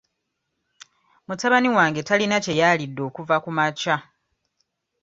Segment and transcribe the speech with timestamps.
[1.27, 3.95] Mutabani wange talina kye yaalidde okuva kumakya.